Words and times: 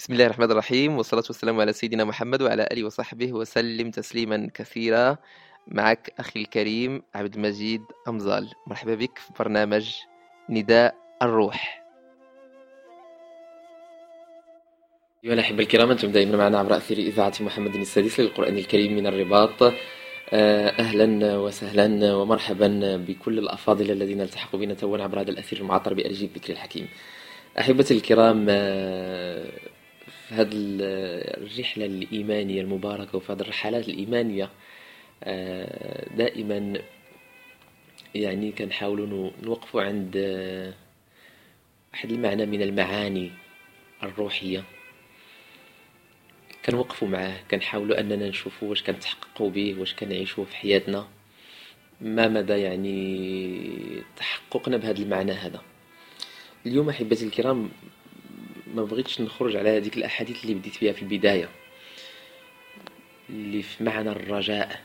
بسم 0.00 0.12
الله 0.12 0.26
الرحمن 0.26 0.50
الرحيم 0.50 0.96
والصلاة 0.96 1.22
والسلام 1.26 1.60
على 1.60 1.72
سيدنا 1.72 2.04
محمد 2.04 2.42
وعلى 2.42 2.68
آله 2.72 2.84
وصحبه 2.84 3.32
وسلم 3.32 3.90
تسليما 3.90 4.50
كثيرا. 4.54 5.16
معك 5.66 6.12
أخي 6.18 6.40
الكريم 6.40 7.02
عبد 7.14 7.34
المجيد 7.34 7.82
أمزال. 8.08 8.48
مرحبا 8.66 8.94
بك 8.94 9.18
في 9.18 9.32
برنامج 9.38 9.94
نداء 10.50 10.94
الروح. 11.22 11.84
أيها 15.24 15.34
الأحبة 15.34 15.62
الكرام 15.62 15.90
أنتم 15.90 16.12
دائما 16.12 16.36
معنا 16.36 16.58
عبر 16.58 16.76
أثير 16.76 16.98
إذاعة 16.98 17.34
محمد 17.40 17.74
السادس 17.74 18.20
للقرآن 18.20 18.58
الكريم 18.58 18.96
من 18.96 19.06
الرباط. 19.06 19.62
آه، 20.32 20.68
أهلا 20.68 21.36
وسهلا 21.36 22.14
ومرحبا 22.14 22.96
بكل 22.96 23.38
الأفاضل 23.38 23.90
الذين 23.90 24.20
التحقوا 24.20 24.60
بنا 24.60 24.74
توا 24.74 24.98
عبر 24.98 25.20
هذا 25.20 25.30
الأثير 25.30 25.58
المعطر 25.58 25.94
بأرجي 25.94 26.24
الذكر 26.24 26.52
الحكيم. 26.52 26.88
أحبتي 27.58 27.94
الكرام 27.94 28.46
آه، 28.48 29.69
في 30.30 30.36
هذه 30.36 30.50
الرحلة 30.52 31.86
الإيمانية 31.86 32.60
المباركة 32.60 33.16
وفي 33.16 33.32
هذه 33.32 33.40
الرحلات 33.40 33.88
الإيمانية 33.88 34.50
آه، 35.24 36.16
دائما 36.16 36.80
يعني 38.14 38.52
كنحاولوا 38.52 39.30
نوقفوا 39.42 39.82
عند 39.82 40.12
آه، 40.16 40.74
واحد 41.92 42.10
المعنى 42.10 42.46
من 42.46 42.62
المعاني 42.62 43.30
الروحية. 44.02 44.64
كنوقفوا 46.64 47.08
معاه 47.08 47.36
كنحاولوا 47.50 48.00
أننا 48.00 48.28
نشوفوا 48.28 48.68
واش 48.68 48.82
كنتحققوا 48.82 49.50
به 49.50 49.76
واش 49.78 49.94
كنعيشوه 49.94 50.44
في 50.44 50.56
حياتنا. 50.56 51.08
ما 52.00 52.28
مدى 52.28 52.52
يعني 52.52 54.02
تحققنا 54.16 54.76
بهذا 54.76 55.02
المعنى 55.02 55.32
هذا. 55.32 55.62
اليوم 56.66 56.88
أحبتي 56.88 57.24
الكرام 57.24 57.70
ما 58.74 58.84
بغيتش 58.84 59.20
نخرج 59.20 59.56
على 59.56 59.76
هذيك 59.76 59.96
الأحاديث 59.96 60.42
اللي 60.42 60.54
بديت 60.54 60.80
بها 60.80 60.92
في 60.92 61.02
البداية. 61.02 61.48
اللي 63.30 63.62
في 63.62 63.84
معنى 63.84 64.10
الرجاء. 64.10 64.84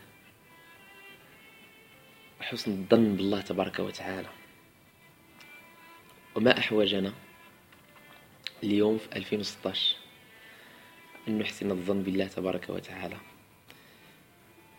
وحسن 2.40 2.72
الظن 2.72 3.16
بالله 3.16 3.42
تبارك 3.42 3.80
وتعالى. 3.80 4.30
وما 6.36 6.58
أحوجنا 6.58 7.14
اليوم 8.64 8.98
في 8.98 9.16
2016 9.16 9.96
أن 11.28 11.38
نحسن 11.38 11.72
الظن 11.72 12.04
بالله 12.04 12.28
تبارك 12.28 12.70
وتعالى. 12.70 13.18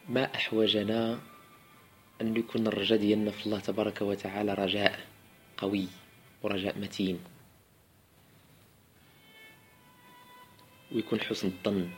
ما 0.08 0.34
أحوجنا 0.34 1.20
أن 2.20 2.36
يكون 2.36 2.66
الرجاء 2.66 2.98
ديالنا 2.98 3.30
في 3.30 3.46
الله 3.46 3.60
تبارك 3.60 4.02
وتعالى 4.02 4.54
رجاء 4.54 5.00
قوي 5.56 5.88
ورجاء 6.42 6.78
متين. 6.78 7.20
ويكون 10.96 11.20
حسن 11.20 11.48
الظن 11.48 11.90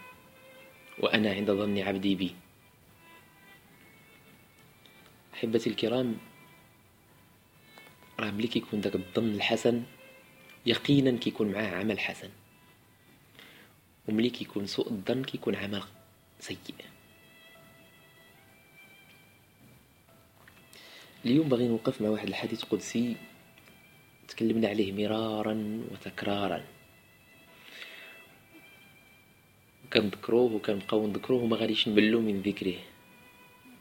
وأنا 0.98 1.30
عند 1.32 1.50
ظن 1.50 1.78
عبدي 1.78 2.14
بي. 2.14 2.34
أحبتي 5.34 5.70
الكرام 5.70 6.18
راه 8.20 8.30
ملي 8.30 8.46
كيكون 8.46 8.80
داك 8.80 8.94
الظن 8.94 9.34
الحسن 9.34 9.82
يقينا 10.66 11.18
كيكون 11.18 11.52
معاه 11.52 11.78
عمل 11.78 11.98
حسن. 12.00 12.30
وملي 14.08 14.30
كيكون 14.30 14.66
سوء 14.66 14.90
الظن 14.90 15.22
كيكون 15.24 15.54
عمل 15.54 15.82
سيء. 16.40 16.58
اليوم 21.24 21.48
باغي 21.48 21.68
نوقف 21.68 22.02
مع 22.02 22.08
واحد 22.08 22.28
الحديث 22.28 22.64
قدسي 22.64 23.16
تكلمنا 24.28 24.68
عليه 24.68 24.92
مرارا 24.92 25.84
وتكرارا. 25.90 26.77
كنذكروه 29.92 30.52
وكنبقاو 30.54 31.06
نذكروه 31.06 31.42
وما 31.42 31.56
غاديش 31.56 31.88
نملو 31.88 32.20
من 32.20 32.42
ذكره. 32.42 32.78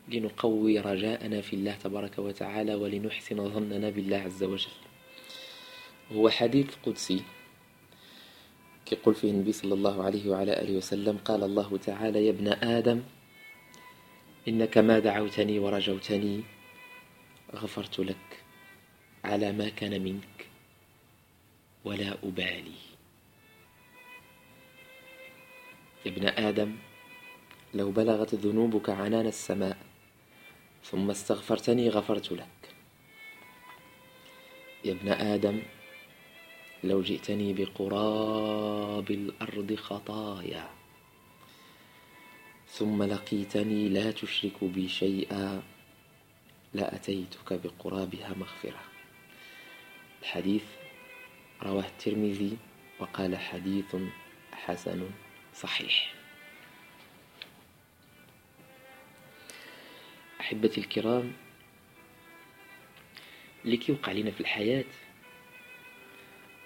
لنقوي 0.09 0.79
رجاءنا 0.79 1.41
في 1.41 1.53
الله 1.53 1.75
تبارك 1.75 2.19
وتعالى 2.19 2.75
ولنحسن 2.75 3.49
ظننا 3.49 3.89
بالله 3.89 4.17
عز 4.17 4.43
وجل. 4.43 4.77
هو 6.11 6.29
حديث 6.29 6.75
قدسي. 6.85 7.21
كيقول 8.85 9.15
فيه 9.15 9.31
النبي 9.31 9.51
صلى 9.51 9.73
الله 9.73 10.03
عليه 10.03 10.29
وعلى 10.29 10.61
آله 10.61 10.77
وسلم 10.77 11.17
قال 11.17 11.43
الله 11.43 11.77
تعالى 11.77 12.25
يا 12.25 12.31
ابن 12.31 12.47
آدم 12.47 13.01
إنك 14.47 14.77
ما 14.77 14.99
دعوتني 14.99 15.59
ورجوتني 15.59 16.43
غفرت 17.55 17.99
لك 17.99 18.43
على 19.23 19.51
ما 19.51 19.69
كان 19.69 20.01
منك 20.01 20.47
ولا 21.85 22.17
أبالي. 22.23 22.86
ابن 26.07 26.27
آدم 26.27 26.75
لو 27.73 27.91
بلغت 27.91 28.35
ذنوبك 28.35 28.89
عنان 28.89 29.27
السماء 29.27 29.77
ثم 30.83 31.09
استغفرتني 31.09 31.89
غفرت 31.89 32.31
لك. 32.31 32.47
يا 34.85 34.91
ابن 34.91 35.09
آدم 35.09 35.61
لو 36.83 37.01
جئتني 37.01 37.53
بقراب 37.53 39.11
الأرض 39.11 39.75
خطايا 39.75 40.69
ثم 42.67 43.03
لقيتني 43.03 43.89
لا 43.89 44.11
تشرك 44.11 44.63
بي 44.63 44.87
شيئا 44.89 45.63
لأتيتك 46.73 47.53
بقرابها 47.53 48.33
مغفرة. 48.37 48.81
الحديث 50.21 50.63
رواه 51.63 51.85
الترمذي 51.85 52.57
وقال 52.99 53.37
حديث 53.37 53.95
حسن. 54.51 55.09
صحيح. 55.61 56.13
أحبتي 60.41 60.81
الكرام 60.81 61.33
اللي 63.65 63.77
كيوقع 63.77 64.11
لنا 64.11 64.31
في 64.31 64.41
الحياة 64.41 64.85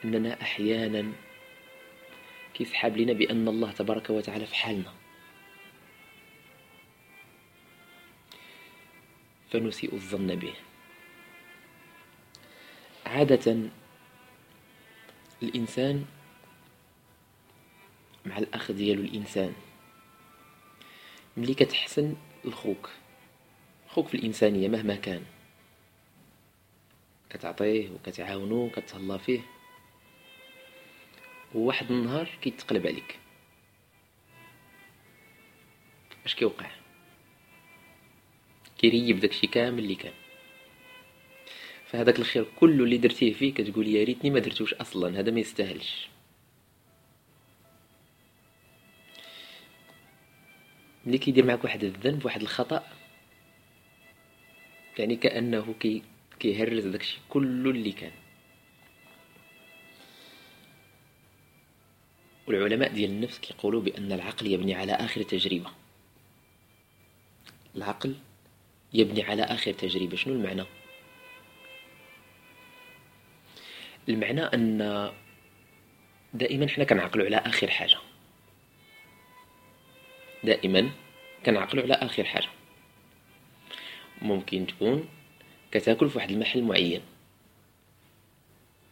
أننا 0.06 0.42
أحيانا 0.42 1.14
كيسحاب 2.54 2.98
لنا 2.98 3.14
بأن 3.14 3.48
الله 3.48 3.72
تبارك 3.72 4.10
وتعالى 4.10 4.46
في 4.46 4.56
حالنا. 4.56 4.94
فنسيء 9.52 9.94
الظن 9.94 10.36
به. 10.36 10.54
عادة 13.06 13.70
الإنسان 15.44 16.06
مع 18.26 18.38
الأخ 18.38 18.72
ديالو 18.72 19.02
الإنسان. 19.02 19.54
ملي 21.38 21.54
كتحسن 21.54 22.16
لخوك 22.46 22.90
خوك 23.88 24.08
في 24.08 24.16
الإنسانية 24.18 24.68
مهما 24.68 24.96
كان 24.96 25.24
كتعطيه 27.30 27.90
وكتعاونو 27.90 28.66
وكتهلا 28.66 29.18
فيه 29.18 29.42
وواحد 31.56 31.92
النهار 31.92 32.30
كيتقلب 32.42 32.88
عليك. 32.88 33.20
اش 36.26 36.36
كيوقع؟ 36.36 36.72
كيريب 38.78 39.20
داكشي 39.20 39.48
كامل 39.48 39.80
اللي 39.80 39.96
كان. 39.96 40.14
فهذاك 41.86 42.20
الخير 42.20 42.46
كله 42.60 42.84
اللي 42.84 42.98
درتيه 42.98 43.34
فيه 43.34 43.54
كتقول 43.54 43.88
يا 43.88 44.04
ريتني 44.04 44.30
ما 44.30 44.40
درتوش 44.40 44.74
أصلا 44.74 45.20
هذا 45.20 45.32
ما 45.32 45.40
يستاهلش. 45.40 46.08
ملي 51.06 51.18
كيدير 51.18 51.46
معك 51.46 51.64
واحد 51.64 51.84
الذنب 51.84 52.26
واحد 52.26 52.42
الخطأ 52.42 52.84
يعني 55.00 55.16
كأنه 55.16 55.76
كي 55.80 56.04
كيهرس 56.40 56.84
داكشي 56.84 57.18
كله 57.30 57.72
اللي 57.72 57.92
كان. 57.92 58.12
والعلماء 62.48 62.94
ديال 62.94 63.10
النفس 63.10 63.40
كيقولوا 63.40 63.82
بأن 63.82 64.12
العقل 64.12 64.48
يبني 64.48 64.76
على 64.76 64.94
آخر 64.94 65.24
تجربة. 65.24 65.70
العقل 67.76 68.16
يبني 68.94 69.24
على 69.24 69.44
آخر 69.44 69.72
تجربة. 69.74 70.16
شنو 70.16 70.34
المعنى؟ 70.34 70.64
المعنى 74.10 74.42
أن 74.42 75.12
دائما 76.34 76.68
حنا 76.68 76.84
كنعقلوا 76.84 77.26
على 77.26 77.38
آخر 77.38 77.70
حاجة. 77.70 77.98
دائما 80.44 80.90
كنعقلوا 81.46 81.84
على 81.84 81.94
آخر 81.94 82.24
حاجة. 82.24 82.48
ممكن 84.22 84.68
تكون 84.68 85.10
كتاكل 85.72 86.10
في 86.10 86.18
واحد 86.18 86.32
المحل 86.32 86.64
معين. 86.64 87.02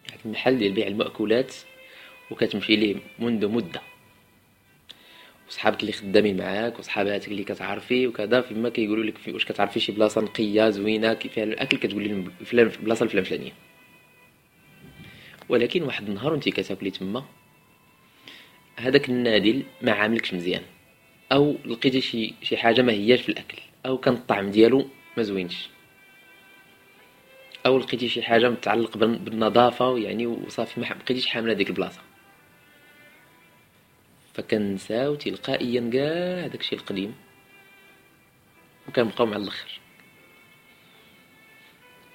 واحد 0.08 0.20
المحل 0.26 0.58
ديال 0.58 0.74
بيع 0.74 0.88
المأكولات 0.88 1.56
وكتمشي 2.32 2.76
ليه 2.76 2.96
منذ 3.20 3.48
مدة. 3.48 3.82
وصحابك 5.50 5.82
اللي 5.82 5.92
خدامين 5.92 6.38
معاك 6.38 6.80
وصحاباتك 6.80 7.28
اللي 7.28 7.44
كتعرفي 7.44 8.08
وكذا 8.08 8.42
فيما 8.42 8.70
كيقولوا 8.70 9.04
لك 9.04 9.18
في 9.18 9.32
واش 9.32 9.46
كتعرفي 9.46 9.80
شي 9.80 9.92
بلاصة 9.92 10.22
نقية 10.22 10.70
زوينة 10.70 11.14
فيها 11.14 11.44
الأكل 11.44 11.78
كتقولي 11.78 12.08
لهم 12.08 12.32
فلان 12.46 12.68
البلاصه 12.68 13.04
الفلان 13.04 13.24
فلانيه 13.24 13.52
ولكن 15.50 15.84
واحد 15.84 16.08
النهار 16.08 16.32
وانت 16.32 16.50
كتاكلي 16.50 16.92
تما 16.92 17.26
هذاك 18.78 19.10
النادل 19.10 19.64
ما 19.82 19.92
عاملكش 19.92 20.34
مزيان. 20.34 20.62
أو 21.32 21.56
لقيتي 21.66 22.02
شي 22.02 22.34
شي 22.42 22.58
حاجة 22.58 22.82
ما 22.82 22.92
هياش 22.94 23.22
في 23.22 23.30
الأكل 23.30 23.58
أو 23.86 23.98
كان 23.98 24.14
الطعم 24.14 24.52
ديالو 24.52 24.90
ما 25.18 25.24
زوينش. 25.24 25.70
أو 27.66 27.78
لقيتي 27.78 28.10
شي 28.10 28.24
حاجة 28.24 28.50
متعلق 28.50 28.98
بالنظافة 28.98 29.98
يعني 29.98 30.28
وصافي 30.28 30.80
ما 30.80 30.88
بقيتيش 30.90 31.28
حاملة 31.28 31.54
ديك 31.54 31.70
البلاصة. 31.70 32.02
فكنساو 34.34 35.16
تلقائيا 35.16 35.90
كاع 35.94 36.48
داكشي 36.48 36.76
القديم 36.76 37.16
وكنبقاو 38.88 39.26
مع 39.26 39.38
الأخر. 39.38 39.80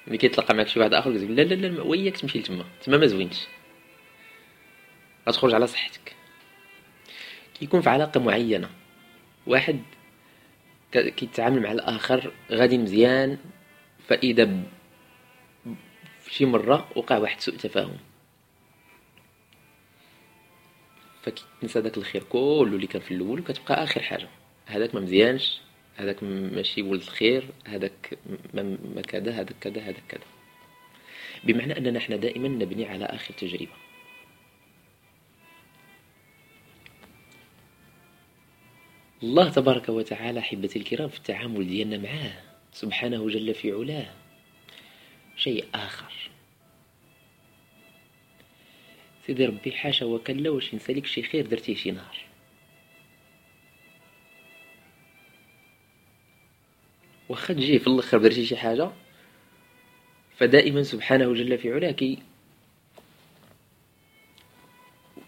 ملي 0.06 0.19
كيتلاقى 0.19 0.55
معك 0.55 0.69
شي 0.69 0.81
واحد 0.81 0.94
آخر 0.94 1.12
كيقول 1.12 1.37
لا 1.37 1.43
لا 1.43 1.55
لا 1.55 1.82
وياك 1.82 2.16
تمشي 2.16 2.38
لتما 2.38 2.64
تما 2.82 2.96
ما 2.96 3.06
زوينش. 3.06 3.46
غتخرج 5.28 5.55
على 5.55 5.66
صحتك. 5.66 6.16
كيكون 7.55 7.81
في 7.81 7.90
علاقة 7.90 8.20
معينة. 8.20 8.70
واحد 9.46 9.82
كيتعامل 10.93 11.62
مع 11.62 11.73
الآخر 11.73 12.32
غادي 12.50 12.79
مزيان 12.79 13.38
فإذا 14.08 14.62
شي 16.29 16.44
مرة 16.44 16.88
وقع 16.96 17.19
واحد 17.19 17.41
سوء 17.41 17.56
تفاهم. 17.56 17.96
فكتنسى 21.23 21.81
داك 21.81 21.96
الخير 21.96 22.23
كله 22.23 22.76
اللي 22.76 22.87
كان 22.87 23.02
في 23.02 23.14
الأول 23.14 23.41
وكتبقى 23.41 23.85
آخر 23.85 24.02
حاجة. 24.02 24.29
هذاك 24.67 24.94
ما 24.94 25.00
مزيانش 25.00 25.61
هذاك 25.97 26.23
ماشي 26.23 26.82
ولد 26.82 27.00
الخير 27.00 27.44
هذاك 27.67 28.19
ما 28.55 29.02
كذا 29.02 29.32
هذاك 29.32 29.55
كذا 29.61 29.81
هذاك 29.81 30.02
كذا. 30.08 30.25
بمعنى 31.44 31.79
أننا 31.79 31.99
إحنا 31.99 32.17
دائما 32.17 32.49
نبني 32.49 32.88
على 32.88 33.05
آخر 33.05 33.35
تجربة. 33.35 33.73
الله 39.25 39.49
تبارك 39.49 39.88
وتعالى 39.88 40.41
أحبتي 40.41 40.79
الكرام 40.79 41.09
في 41.09 41.17
التعامل 41.17 41.69
ديالنا 41.69 41.99
معاه. 41.99 42.32
سبحانه 42.73 43.29
جل 43.29 43.55
في 43.55 43.73
علاه. 43.73 44.15
شيء 45.37 45.65
آخر. 45.75 46.12
سيدي 49.26 49.47
ربي 49.47 49.73
حاشا 49.73 50.06
وكلا 50.06 50.50
واش 50.50 50.75
نسالك 50.75 51.06
شي 51.06 51.23
خير 51.23 51.47
درتيه 51.47 51.75
شي 51.75 51.91
نهار. 51.91 52.19
واخا 57.29 57.55
تجي 57.55 57.79
في 57.79 57.87
الأخر 57.87 58.19
درتي 58.19 58.47
شي 58.47 58.56
حاجة؟ 58.56 58.91
فدائما 60.37 60.82
سبحانه 60.82 61.35
جل 61.35 61.59
في 61.59 61.73
علاه 61.73 61.91
كي 61.91 62.19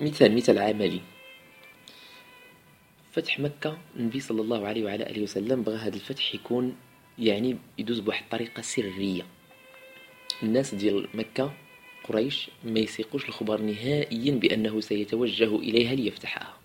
مثال 0.01 0.35
مثال 0.35 0.59
عملي. 0.59 1.16
فتح 3.17 3.41
مكة 3.41 3.79
النبي 3.97 4.21
صلى 4.21 4.41
الله 4.41 4.67
عليه 4.67 4.85
وعلى 4.85 5.11
آله 5.11 5.23
وسلم 5.23 5.63
بغى 5.63 5.77
هذا 5.77 5.95
الفتح 5.95 6.35
يكون 6.35 6.77
يعني 7.19 7.57
يدوز 7.79 7.99
بواحد 8.01 8.23
الطريقة 8.23 8.63
سرية. 8.63 9.27
الناس 10.43 10.75
ديال 10.75 11.09
مكة 11.15 11.55
قريش 12.05 12.51
ما 12.65 12.81
يسيقوش 12.81 13.29
الخبر 13.29 13.61
نهائيا 13.61 14.33
بأنه 14.33 14.81
سيتوجه 14.81 15.57
إليها 15.57 15.95
ليفتحها. 15.95 16.57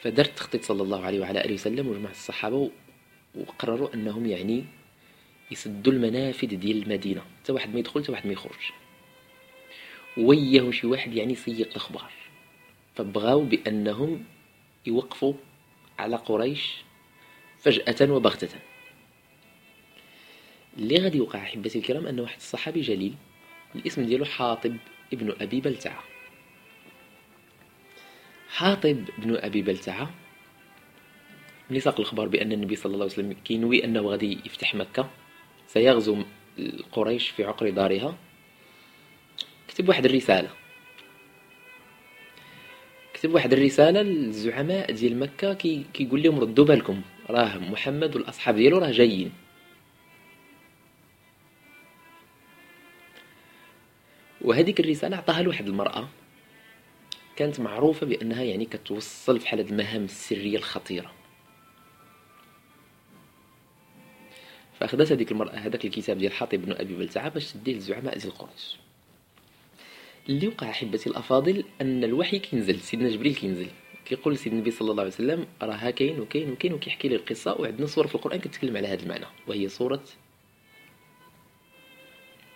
فدار 0.00 0.26
التخطيط 0.26 0.64
صلى 0.64 0.82
الله 0.82 1.04
عليه 1.04 1.20
وعلى 1.20 1.44
آله 1.44 1.54
وسلم 1.54 1.88
وجمع 1.88 2.10
الصحابة 2.10 2.70
وقرروا 3.34 3.94
أنهم 3.94 4.26
يعني 4.26 4.64
يسدوا 5.50 5.92
المنافذ 5.92 6.56
ديال 6.56 6.82
المدينة. 6.82 7.22
حتى 7.42 7.52
واحد 7.52 7.72
ما 7.72 7.78
يدخل 7.78 8.02
حتى 8.02 8.12
واحد 8.12 8.26
ما 8.26 8.32
يخرج. 8.32 8.72
وياه 10.16 10.70
شي 10.70 10.86
واحد 10.86 11.14
يعني 11.14 11.34
سيق 11.34 11.68
الأخبار. 11.68 12.21
فبغاو 12.94 13.44
بأنهم 13.44 14.24
يوقفوا 14.86 15.34
على 15.98 16.16
قريش 16.16 16.76
فجأة 17.58 18.12
وبغتة. 18.12 18.58
اللي 20.78 20.96
غادي 20.96 21.18
يوقع 21.18 21.38
أحبتي 21.42 21.78
الكرام 21.78 22.06
أن 22.06 22.20
واحد 22.20 22.36
الصحابي 22.36 22.80
جليل 22.80 23.14
الاسم 23.74 24.04
ديالو 24.04 24.24
حاطب 24.24 24.76
ابن 25.12 25.34
أبي 25.40 25.60
بلتعة. 25.60 26.02
حاطب 28.48 29.04
بن 29.18 29.36
أبي 29.36 29.62
بلتعة 29.62 30.10
ملي 31.70 31.80
ساق 31.80 32.00
الخبر 32.00 32.28
بأن 32.28 32.52
النبي 32.52 32.76
صلى 32.76 32.94
الله 32.94 33.04
عليه 33.04 33.14
وسلم 33.14 33.32
كينوي 33.32 33.84
أنه 33.84 34.00
غادي 34.00 34.38
يفتح 34.46 34.74
مكة 34.74 35.10
سيغزو 35.66 36.22
قريش 36.92 37.28
في 37.28 37.44
عقر 37.44 37.70
دارها 37.70 38.16
كتب 39.68 39.88
واحد 39.88 40.04
الرسالة. 40.04 40.50
كتب 43.22 43.34
واحد 43.34 43.52
الرسالة 43.52 44.02
للزعماء 44.02 44.92
ديال 44.92 45.18
مكة 45.18 45.54
كي 45.54 45.84
كيقول 45.94 46.22
لهم 46.22 46.40
ردوا 46.40 46.64
بالكم 46.64 47.02
راه 47.30 47.58
محمد 47.58 48.16
والأصحاب 48.16 48.54
ديالو 48.54 48.78
راه 48.78 48.90
جايين. 48.90 49.32
وهذيك 54.40 54.80
الرسالة 54.80 55.16
عطاها 55.16 55.42
لواحد 55.42 55.66
المرأة 55.66 56.08
كانت 57.36 57.60
معروفة 57.60 58.06
بأنها 58.06 58.42
يعني 58.42 58.64
كتوصل 58.64 59.40
في 59.40 59.48
حالة 59.48 59.70
المهام 59.70 60.04
السرية 60.04 60.56
الخطيرة. 60.56 61.12
فأخذت 64.80 65.12
هذيك 65.12 65.32
المرأة 65.32 65.54
هذاك 65.54 65.84
الكتاب 65.84 66.18
ديال 66.18 66.32
حاطب 66.32 66.58
بن 66.58 66.72
أبي 66.72 66.96
بلتعة 66.96 67.28
باش 67.28 67.52
تديه 67.52 67.76
لزعماء 67.76 68.18
ديال 68.18 68.34
قريش. 68.34 68.76
اللي 70.28 70.48
وقع 70.48 70.70
أحبتي 70.70 71.10
الأفاضل 71.10 71.64
أن 71.80 72.04
الوحي 72.04 72.38
كينزل 72.38 72.80
سيدنا 72.80 73.08
جبريل 73.10 73.34
كينزل. 73.34 73.68
كيقول 74.04 74.38
سيدنا 74.38 74.58
النبي 74.58 74.70
صلى 74.70 74.90
الله 74.90 75.02
عليه 75.02 75.12
وسلم 75.12 75.46
راه 75.62 75.90
كاين 75.90 76.20
وكاين 76.20 76.52
وكاين 76.52 76.72
وكيحكي 76.72 77.08
لي 77.08 77.16
القصة 77.16 77.60
وعندنا 77.60 77.86
صورة 77.86 78.06
في 78.06 78.14
القرآن 78.14 78.40
كتكلم 78.40 78.76
على 78.76 78.88
هذا 78.88 79.02
المعنى 79.02 79.26
وهي 79.46 79.68
صورة 79.68 80.04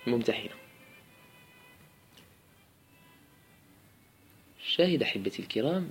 ممتحنة. 0.07 0.51
شاهد 4.67 5.03
أحبتي 5.03 5.43
الكرام 5.43 5.91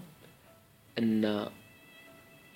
أن 1.00 1.50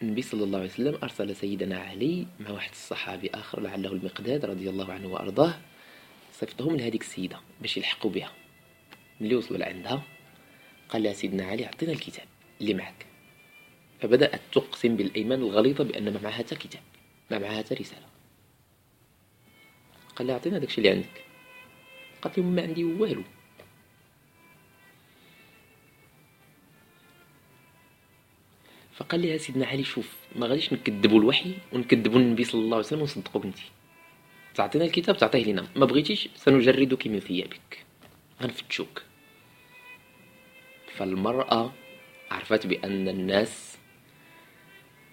النبي 0.01 0.21
صلى 0.21 0.43
الله 0.43 0.59
عليه 0.59 0.69
وسلم 0.69 0.99
أرسل 1.03 1.35
سيدنا 1.35 1.79
علي 1.79 2.27
مع 2.39 2.51
واحد 2.51 2.71
الصحابي 2.71 3.29
آخر 3.33 3.61
لعله 3.61 3.91
المقداد 3.91 4.45
رضي 4.45 4.69
الله 4.69 4.93
عنه 4.93 5.07
وأرضاه 5.07 5.53
صفتهم 6.33 6.75
لهذيك 6.75 7.01
السيدة 7.01 7.39
باش 7.61 7.77
يلحقوا 7.77 8.11
بها. 8.11 8.38
ملي 9.21 9.35
وصلوا 9.35 9.59
لعندها 9.59 10.03
قال 10.89 11.03
لها 11.03 11.13
سيدنا 11.13 11.45
علي 11.45 11.65
أعطينا 11.65 11.91
الكتاب 11.91 12.27
اللي 12.61 12.73
معك. 12.73 13.05
فبدأت 14.01 14.41
تقسم 14.51 14.95
بالأيمان 14.95 15.41
الغليظة 15.41 15.83
بأن 15.83 16.13
ما 16.13 16.19
معها 16.23 16.33
حتى 16.33 16.55
كتاب 16.55 16.81
ما 17.31 17.39
معها 17.39 17.57
حتى 17.57 17.75
رسالة. 17.75 18.05
قال 20.15 20.27
لها 20.27 20.35
أعطينا 20.35 20.57
داكشي 20.57 20.77
اللي 20.77 20.89
عندك. 20.89 21.23
قالت 22.21 22.37
لهم 22.37 22.55
ما 22.55 22.61
عندي 22.61 22.83
والو. 22.83 23.23
فقال 28.93 29.21
لها 29.21 29.37
سيدنا 29.37 29.65
علي 29.65 29.83
شوف 29.83 30.17
ما 30.35 30.47
غاديش 30.47 30.73
نكذبوا 30.73 31.19
الوحي 31.19 31.53
ونكذبوا 31.73 32.19
النبي 32.19 32.43
صلى 32.43 32.61
الله 32.61 32.77
عليه 32.77 32.85
وسلم 32.85 33.01
ونصدقوك 33.01 33.45
انت 33.45 33.57
تعطينا 34.55 34.85
الكتاب 34.85 35.17
تعطيه 35.17 35.45
لنا 35.45 35.67
ما 35.75 35.85
بغيتيش 35.85 36.29
سنجردك 36.35 37.07
من 37.07 37.19
ثيابك. 37.19 37.88
غنفتشوك. 38.41 39.01
فالمرأة 40.95 41.73
عرفت 42.31 42.67
بأن 42.67 43.07
الناس 43.07 43.77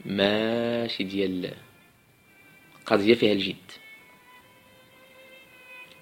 ماشي 0.05 1.05
ديال 1.05 1.57
قضية 2.87 3.15
فيها 3.15 3.33
الجد. 3.33 3.73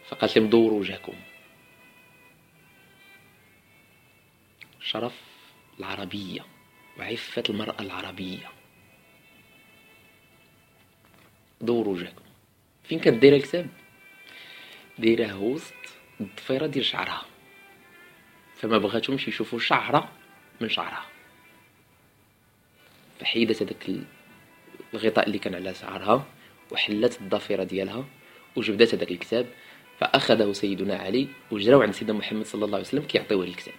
فقالت 0.09 0.39
لهم 0.39 0.49
دوروا 0.49 0.81
وجهكم. 0.81 1.15
شرف 4.81 5.21
العربية 5.79 6.47
وعفة 6.99 7.43
المرأة 7.49 7.83
العربية. 7.83 8.49
دوروا 11.61 11.95
وجهكم. 11.95 12.25
فين 12.85 12.99
كانت 13.01 13.23
دايرة 13.23 13.37
الكتاب؟ 13.37 13.69
دايره 14.99 15.39
وسط 15.39 15.75
الضفيرة 16.21 16.67
ديال 16.67 16.85
شعرها. 16.85 17.23
فما 18.55 18.79
بغاتهمش 18.79 19.29
يشوفوا 19.29 19.59
شعرة 19.59 20.13
من 20.61 20.69
شعرها. 20.69 21.07
فحيدت 23.21 23.63
هذاك 23.63 23.91
الغطاء 24.95 25.27
اللي 25.27 25.39
كان 25.39 25.55
على 25.55 25.75
شعرها 25.75 26.27
وحلت 26.71 27.21
الضفيرة 27.21 27.65
ديالها 27.65 28.05
وجبدت 28.57 28.95
هذاك 28.95 29.11
الكتاب 29.11 29.47
فأخذه 29.99 30.53
سيدنا 30.53 30.97
علي 30.97 31.29
وجراو 31.51 31.83
عند 31.83 31.93
سيدنا 31.93 32.19
محمد 32.19 32.47
صلى 32.47 32.65
الله 32.65 32.77
عليه 32.77 32.87
وسلم 32.87 33.03
كيعطيوه 33.03 33.45
الكتاب. 33.45 33.75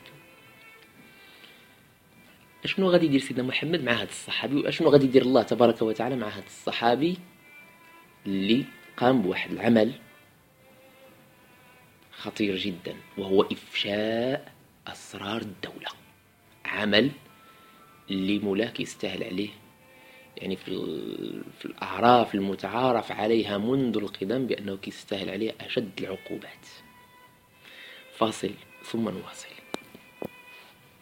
أشنو 2.65 2.89
غادي 2.89 3.05
يدير 3.05 3.19
سيدنا 3.19 3.43
محمد 3.43 3.83
مع 3.83 3.91
هذا 3.91 4.09
الصحابي؟ 4.09 4.55
وأشنو 4.55 4.89
غادي 4.89 5.05
يدير 5.05 5.21
الله 5.21 5.43
تبارك 5.43 5.81
وتعالى 5.81 6.15
مع 6.15 6.27
هذا 6.27 6.45
الصحابي 6.45 7.17
اللي 8.25 8.65
قام 8.97 9.21
بواحد 9.21 9.51
العمل 9.51 9.93
خطير 12.25 12.55
جدا 12.55 12.95
وهو 13.17 13.41
إفشاء 13.41 14.53
أسرار 14.87 15.41
الدولة. 15.41 15.89
عمل 16.65 17.11
اللي 18.11 18.39
مولاك 18.39 18.79
يستاهل 18.79 19.23
عليه. 19.23 19.49
يعني 20.37 20.55
في, 20.55 20.71
في 21.59 21.65
الأعراف 21.65 22.35
المتعارف 22.35 23.11
عليها 23.11 23.57
منذ 23.57 23.97
القدم 23.97 24.47
بأنه 24.47 24.79
يستاهل 24.87 25.29
عليه 25.29 25.55
أشد 25.61 25.91
العقوبات. 25.99 26.65
فاصل 28.17 28.51
ثم 28.83 29.09
نواصل. 29.09 29.54